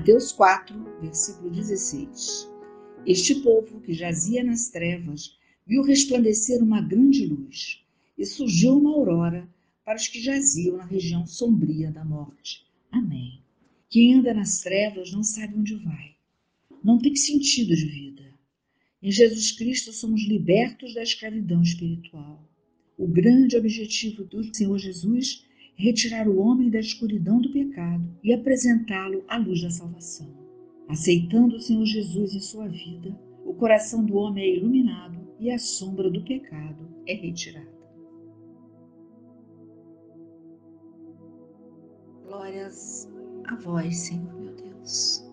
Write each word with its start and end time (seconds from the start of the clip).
Mateus 0.00 0.32
4, 0.32 0.74
versículo 1.02 1.50
16. 1.50 2.48
Este 3.04 3.34
povo 3.42 3.82
que 3.82 3.92
jazia 3.92 4.42
nas 4.42 4.70
trevas 4.70 5.36
viu 5.66 5.82
resplandecer 5.82 6.62
uma 6.62 6.80
grande 6.80 7.26
luz, 7.26 7.84
e 8.16 8.24
surgiu 8.24 8.78
uma 8.78 8.94
aurora 8.94 9.46
para 9.84 9.98
os 9.98 10.08
que 10.08 10.18
jaziam 10.18 10.78
na 10.78 10.86
região 10.86 11.26
sombria 11.26 11.90
da 11.90 12.02
morte. 12.02 12.66
Amém. 12.90 13.42
Quem 13.90 14.14
anda 14.14 14.32
nas 14.32 14.60
trevas 14.62 15.12
não 15.12 15.22
sabe 15.22 15.54
onde 15.54 15.74
vai, 15.74 16.16
não 16.82 16.98
tem 16.98 17.14
sentido 17.14 17.76
de 17.76 17.84
vida. 17.84 18.24
Em 19.02 19.12
Jesus 19.12 19.52
Cristo 19.52 19.92
somos 19.92 20.22
libertos 20.22 20.94
da 20.94 21.02
escravidão 21.02 21.60
espiritual. 21.60 22.50
O 22.96 23.06
grande 23.06 23.54
objetivo 23.54 24.24
do 24.24 24.42
Senhor 24.56 24.78
Jesus 24.78 25.44
retirar 25.80 26.28
o 26.28 26.38
homem 26.38 26.68
da 26.68 26.78
escuridão 26.78 27.40
do 27.40 27.50
pecado 27.50 28.04
e 28.22 28.34
apresentá-lo 28.34 29.24
à 29.26 29.38
luz 29.38 29.62
da 29.62 29.70
salvação. 29.70 30.30
Aceitando 30.88 31.56
o 31.56 31.60
Senhor 31.60 31.86
Jesus 31.86 32.34
em 32.34 32.40
sua 32.40 32.68
vida, 32.68 33.18
o 33.46 33.54
coração 33.54 34.04
do 34.04 34.16
homem 34.16 34.44
é 34.44 34.56
iluminado 34.58 35.18
e 35.38 35.50
a 35.50 35.58
sombra 35.58 36.10
do 36.10 36.22
pecado 36.22 36.86
é 37.06 37.14
retirada. 37.14 37.70
Glórias 42.24 43.10
a 43.46 43.56
vós, 43.56 43.96
Senhor 43.96 44.34
meu 44.34 44.52
Deus. 44.54 45.26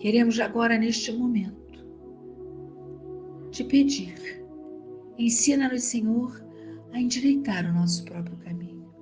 Queremos 0.00 0.40
agora, 0.40 0.76
neste 0.76 1.12
momento, 1.12 1.86
te 3.52 3.62
pedir, 3.62 4.44
ensina-nos, 5.16 5.84
Senhor, 5.84 6.49
a 6.92 7.00
endireitar 7.00 7.68
o 7.68 7.72
nosso 7.72 8.04
próprio 8.04 8.36
caminho. 8.38 8.92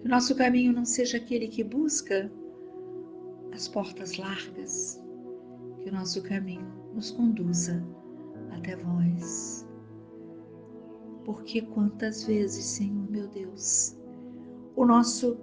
Que 0.00 0.06
o 0.06 0.10
nosso 0.10 0.34
caminho 0.34 0.72
não 0.72 0.84
seja 0.84 1.18
aquele 1.18 1.48
que 1.48 1.62
busca 1.62 2.30
as 3.52 3.68
portas 3.68 4.16
largas, 4.16 5.02
que 5.82 5.90
o 5.90 5.92
nosso 5.92 6.22
caminho 6.22 6.66
nos 6.94 7.10
conduza 7.10 7.82
até 8.50 8.76
vós. 8.76 9.66
Porque 11.24 11.62
quantas 11.62 12.24
vezes, 12.24 12.64
Senhor 12.64 13.10
meu 13.10 13.28
Deus, 13.28 13.96
o 14.74 14.84
nosso 14.84 15.36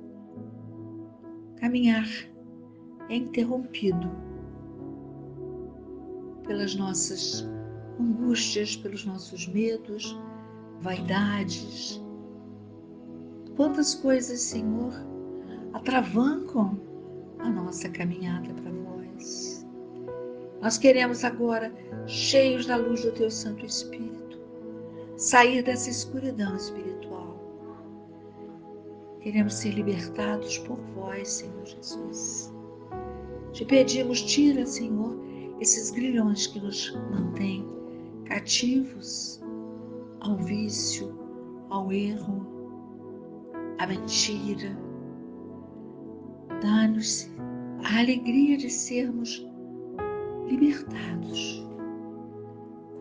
caminhar 1.57 2.07
é 3.09 3.15
interrompido 3.15 4.09
pelas 6.45 6.75
nossas 6.75 7.47
angústias, 7.99 8.75
pelos 8.75 9.05
nossos 9.05 9.47
medos, 9.47 10.17
vaidades. 10.81 12.01
Quantas 13.55 13.95
coisas, 13.95 14.39
Senhor, 14.39 14.93
atravancam 15.73 16.79
a 17.39 17.49
nossa 17.49 17.89
caminhada 17.89 18.53
para 18.53 18.71
vós. 18.71 19.65
Nós 20.61 20.77
queremos 20.77 21.23
agora, 21.23 21.71
cheios 22.05 22.65
da 22.65 22.75
luz 22.75 23.03
do 23.03 23.11
Teu 23.11 23.29
Santo 23.29 23.65
Espírito, 23.65 24.39
sair 25.15 25.63
dessa 25.63 25.89
escuridão 25.89 26.55
espiritual. 26.55 27.37
Queremos 29.21 29.55
ser 29.55 29.71
libertados 29.71 30.57
por 30.59 30.77
vós, 30.95 31.27
Senhor 31.29 31.65
Jesus. 31.65 32.53
Te 33.51 33.65
pedimos, 33.65 34.21
tira, 34.21 34.65
Senhor, 34.65 35.17
esses 35.59 35.89
grilhões 35.89 36.47
que 36.47 36.59
nos 36.59 36.91
mantêm 37.11 37.67
cativos 38.25 39.41
ao 40.21 40.37
vício, 40.37 41.13
ao 41.69 41.91
erro, 41.91 42.45
à 43.77 43.87
mentira. 43.87 44.77
Dá-nos 46.61 47.29
a 47.83 47.99
alegria 47.99 48.57
de 48.57 48.69
sermos 48.69 49.45
libertados, 50.47 51.65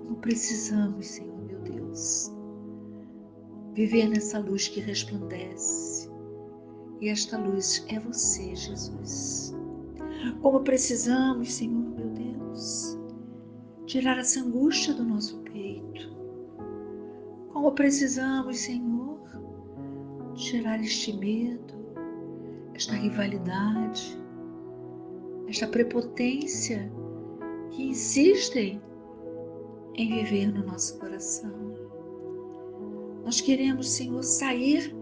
como 0.03 0.17
precisamos, 0.17 1.07
Senhor 1.07 1.39
meu 1.47 1.61
Deus, 1.61 2.33
viver 3.75 4.09
nessa 4.09 4.39
luz 4.39 4.69
que 4.69 4.81
resplandece. 4.81 6.11
E 7.01 7.09
esta 7.09 7.39
luz 7.39 7.85
é 7.89 8.01
você, 8.01 8.55
Jesus. 8.55 9.55
Como 10.41 10.61
precisamos, 10.61 11.53
Senhor 11.53 11.89
meu 11.95 12.09
Deus, 12.09 12.99
tirar 13.87 14.19
essa 14.19 14.41
angústia 14.41 14.95
do 14.95 15.05
nosso 15.05 15.39
peito. 15.41 16.17
Como 17.57 17.73
precisamos, 17.73 18.59
Senhor, 18.59 19.19
tirar 20.35 20.79
este 20.79 21.11
medo, 21.15 21.75
esta 22.75 22.93
rivalidade, 22.93 24.15
esta 25.49 25.67
prepotência 25.67 26.93
que 27.71 27.83
insistem 27.85 28.79
em 29.95 30.07
viver 30.07 30.53
no 30.53 30.67
nosso 30.67 30.99
coração. 30.99 31.51
Nós 33.25 33.41
queremos, 33.41 33.89
Senhor, 33.89 34.23
sair 34.23 34.95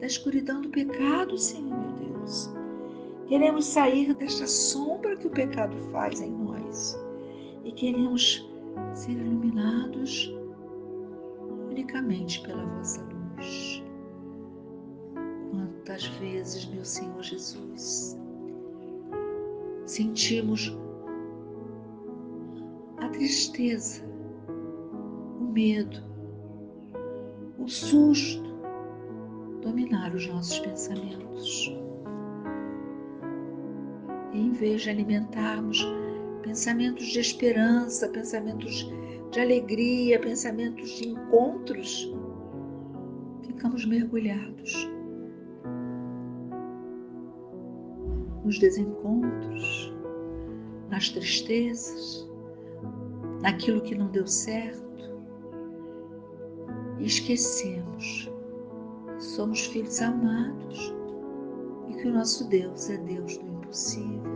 da 0.00 0.06
escuridão 0.06 0.62
do 0.62 0.68
pecado, 0.68 1.38
Senhor 1.38 1.78
meu 1.78 1.92
Deus. 1.92 2.50
Queremos 3.28 3.66
sair 3.66 4.12
desta 4.14 4.48
sombra 4.48 5.16
que 5.16 5.28
o 5.28 5.30
pecado 5.30 5.76
faz 5.92 6.20
em 6.20 6.32
nós 6.32 6.98
e 7.64 7.70
queremos 7.70 8.50
ser 8.94 9.12
iluminados 9.12 10.39
unicamente 11.70 12.42
pela 12.42 12.64
vossa 12.66 13.00
luz. 13.02 13.82
Quantas 15.50 16.04
vezes, 16.18 16.66
meu 16.66 16.84
Senhor 16.84 17.22
Jesus, 17.22 18.18
sentimos 19.86 20.76
a 22.98 23.08
tristeza, 23.08 24.02
o 25.40 25.44
medo, 25.44 26.02
o 27.58 27.68
susto 27.68 28.50
dominar 29.62 30.14
os 30.14 30.26
nossos 30.26 30.58
pensamentos. 30.60 31.76
E 34.32 34.38
em 34.38 34.52
vez 34.52 34.82
de 34.82 34.90
alimentarmos 34.90 35.84
pensamentos 36.42 37.06
de 37.06 37.20
esperança, 37.20 38.08
pensamentos 38.08 38.88
de 39.30 39.40
alegria, 39.40 40.18
pensamentos 40.20 40.90
de 40.90 41.08
encontros, 41.08 42.12
ficamos 43.46 43.84
mergulhados 43.86 44.90
nos 48.44 48.58
desencontros, 48.58 49.94
nas 50.88 51.10
tristezas, 51.10 52.28
naquilo 53.42 53.80
que 53.82 53.94
não 53.94 54.08
deu 54.08 54.26
certo 54.26 54.90
e 56.98 57.06
esquecemos 57.06 58.30
que 59.16 59.22
somos 59.22 59.66
filhos 59.66 60.00
amados 60.00 60.94
e 61.88 61.94
que 61.94 62.08
o 62.08 62.12
nosso 62.12 62.48
Deus 62.48 62.90
é 62.90 62.96
Deus 62.98 63.36
do 63.38 63.46
impossível. 63.46 64.30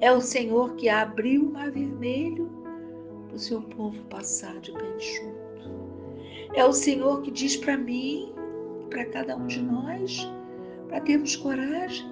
É 0.00 0.10
o 0.10 0.20
Senhor 0.20 0.74
que 0.76 0.88
abriu 0.88 1.48
o 1.48 1.52
mar 1.52 1.70
vermelho 1.70 2.61
o 3.32 3.38
seu 3.38 3.62
povo 3.62 4.02
passar 4.04 4.58
de 4.60 4.72
pé 4.72 4.96
enxuto. 4.96 5.42
É 6.54 6.64
o 6.64 6.72
Senhor 6.72 7.22
que 7.22 7.30
diz 7.30 7.56
para 7.56 7.76
mim 7.76 8.32
para 8.90 9.06
cada 9.06 9.36
um 9.36 9.46
de 9.46 9.62
nós, 9.62 10.30
para 10.88 11.00
termos 11.00 11.34
coragem, 11.36 12.06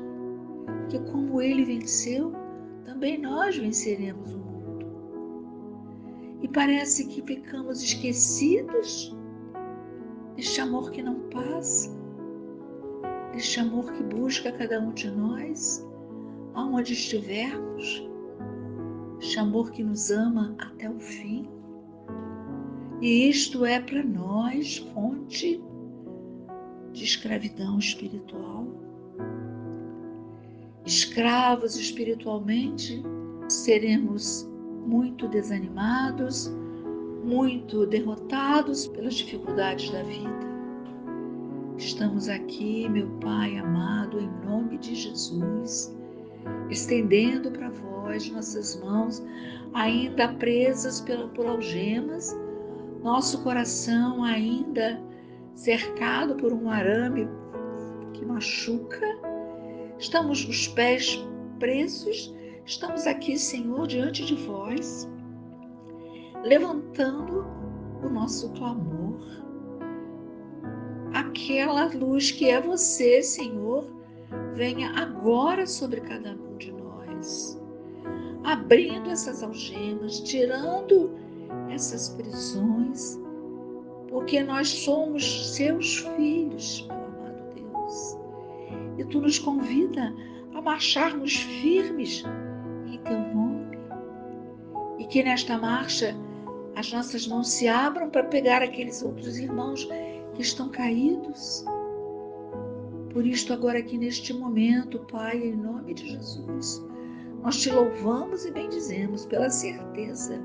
que 0.88 0.98
como 1.10 1.42
ele 1.42 1.64
venceu, 1.64 2.32
também 2.84 3.18
nós 3.18 3.56
venceremos 3.56 4.32
o 4.32 4.38
mundo. 4.38 4.86
E 6.42 6.48
parece 6.48 7.06
que 7.06 7.22
ficamos 7.22 7.82
esquecidos 7.82 9.14
deste 10.36 10.60
amor 10.60 10.90
que 10.90 11.02
não 11.02 11.16
passa, 11.28 11.90
deste 13.32 13.60
amor 13.60 13.92
que 13.92 14.02
busca 14.02 14.50
cada 14.52 14.80
um 14.80 14.92
de 14.92 15.10
nós 15.10 15.86
aonde 16.54 16.94
estivermos, 16.94 18.09
este 19.20 19.38
amor 19.38 19.70
que 19.70 19.82
nos 19.82 20.10
ama 20.10 20.54
até 20.58 20.88
o 20.88 20.98
fim. 20.98 21.46
E 23.02 23.28
isto 23.28 23.64
é 23.64 23.78
para 23.78 24.02
nós 24.02 24.78
fonte 24.94 25.62
de 26.92 27.04
escravidão 27.04 27.78
espiritual. 27.78 28.66
Escravos 30.86 31.76
espiritualmente, 31.76 33.02
seremos 33.48 34.48
muito 34.86 35.28
desanimados, 35.28 36.50
muito 37.22 37.86
derrotados 37.86 38.86
pelas 38.88 39.14
dificuldades 39.14 39.90
da 39.90 40.02
vida. 40.02 40.50
Estamos 41.76 42.28
aqui, 42.28 42.88
meu 42.88 43.08
Pai 43.20 43.56
amado, 43.58 44.18
em 44.18 44.30
nome 44.46 44.78
de 44.78 44.94
Jesus 44.94 45.94
estendendo 46.70 47.50
para 47.50 47.68
vós 47.68 47.89
nossas 48.30 48.76
mãos, 48.80 49.22
ainda 49.72 50.28
presas 50.34 51.04
por 51.34 51.46
algemas, 51.46 52.36
nosso 53.02 53.42
coração 53.42 54.22
ainda 54.24 55.00
cercado 55.54 56.34
por 56.36 56.52
um 56.52 56.70
arame 56.70 57.28
que 58.12 58.24
machuca. 58.24 59.06
estamos 59.98 60.44
os 60.46 60.68
pés 60.68 61.22
presos, 61.58 62.34
estamos 62.64 63.06
aqui, 63.06 63.36
Senhor, 63.38 63.86
diante 63.86 64.24
de 64.24 64.34
vós, 64.34 65.08
levantando 66.42 67.46
o 68.02 68.08
nosso 68.08 68.50
clamor. 68.52 69.20
Aquela 71.12 71.86
luz 71.86 72.30
que 72.30 72.48
é 72.48 72.60
você, 72.60 73.22
Senhor, 73.22 73.90
venha 74.54 74.90
agora 74.92 75.66
sobre 75.66 76.00
cada 76.00 76.32
um 76.32 76.56
de 76.56 76.72
nós, 76.72 77.59
abrindo 78.44 79.10
essas 79.10 79.42
algemas, 79.42 80.20
tirando 80.20 81.10
essas 81.70 82.10
prisões, 82.10 83.18
porque 84.08 84.42
nós 84.42 84.68
somos 84.68 85.54
seus 85.54 85.98
filhos, 85.98 86.86
meu 86.88 86.96
amado 86.96 87.54
Deus. 87.54 88.18
E 88.98 89.04
tu 89.04 89.20
nos 89.20 89.38
convida 89.38 90.14
a 90.54 90.60
marcharmos 90.60 91.36
firmes 91.36 92.24
em 92.86 92.98
teu 92.98 93.18
nome. 93.18 93.78
E 94.98 95.04
que 95.06 95.22
nesta 95.22 95.56
marcha 95.56 96.16
as 96.74 96.92
nossas 96.92 97.26
mãos 97.26 97.48
se 97.48 97.68
abram 97.68 98.10
para 98.10 98.24
pegar 98.24 98.62
aqueles 98.62 99.02
outros 99.02 99.38
irmãos 99.38 99.88
que 100.34 100.42
estão 100.42 100.68
caídos. 100.68 101.64
Por 103.12 103.26
isto, 103.26 103.52
agora 103.52 103.78
aqui 103.78 103.98
neste 103.98 104.32
momento, 104.32 105.00
Pai, 105.10 105.36
em 105.36 105.56
nome 105.56 105.94
de 105.94 106.10
Jesus, 106.10 106.82
nós 107.42 107.56
te 107.56 107.70
louvamos 107.70 108.44
e 108.44 108.50
bendizemos 108.50 109.24
pela 109.26 109.48
certeza 109.48 110.38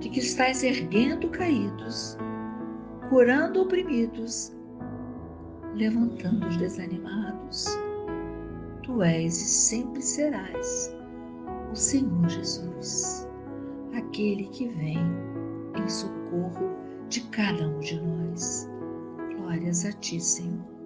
de 0.00 0.08
que 0.08 0.20
estás 0.20 0.62
erguendo 0.62 1.28
caídos, 1.30 2.16
curando 3.08 3.62
oprimidos, 3.62 4.56
levantando 5.74 6.46
os 6.46 6.56
desanimados. 6.56 7.66
Tu 8.82 9.02
és 9.02 9.36
e 9.36 9.44
sempre 9.44 10.00
serás 10.00 10.94
o 11.70 11.76
Senhor 11.76 12.28
Jesus, 12.28 13.28
aquele 13.94 14.44
que 14.48 14.68
vem 14.68 14.98
em 15.76 15.88
socorro 15.88 16.74
de 17.08 17.20
cada 17.28 17.68
um 17.68 17.78
de 17.80 18.00
nós. 18.00 18.68
Glórias 19.36 19.84
a 19.84 19.92
ti, 19.92 20.18
Senhor. 20.20 20.77